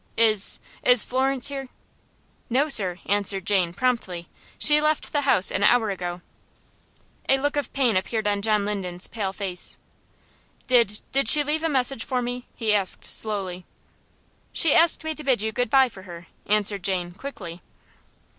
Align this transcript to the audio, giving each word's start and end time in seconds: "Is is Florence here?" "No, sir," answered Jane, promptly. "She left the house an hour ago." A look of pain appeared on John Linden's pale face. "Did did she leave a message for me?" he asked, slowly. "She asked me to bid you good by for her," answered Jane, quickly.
"Is 0.17 0.59
is 0.81 1.03
Florence 1.03 1.49
here?" 1.49 1.69
"No, 2.49 2.69
sir," 2.69 2.97
answered 3.05 3.45
Jane, 3.45 3.71
promptly. 3.71 4.27
"She 4.57 4.81
left 4.81 5.11
the 5.13 5.21
house 5.21 5.51
an 5.51 5.61
hour 5.63 5.91
ago." 5.91 6.21
A 7.29 7.37
look 7.37 7.55
of 7.55 7.71
pain 7.71 7.95
appeared 7.95 8.27
on 8.27 8.41
John 8.41 8.65
Linden's 8.65 9.05
pale 9.07 9.31
face. 9.31 9.77
"Did 10.65 11.01
did 11.11 11.29
she 11.29 11.43
leave 11.43 11.61
a 11.63 11.69
message 11.69 12.03
for 12.03 12.19
me?" 12.19 12.47
he 12.55 12.73
asked, 12.73 13.03
slowly. 13.05 13.63
"She 14.51 14.73
asked 14.73 15.03
me 15.03 15.13
to 15.13 15.23
bid 15.23 15.39
you 15.43 15.51
good 15.51 15.69
by 15.69 15.87
for 15.87 16.01
her," 16.01 16.25
answered 16.47 16.81
Jane, 16.81 17.11
quickly. 17.11 17.61